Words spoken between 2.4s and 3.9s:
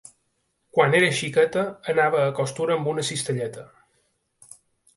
costura amb una cistelleta.